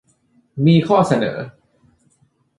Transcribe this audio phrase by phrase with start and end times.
[0.65, 1.37] มีข้อเสนอ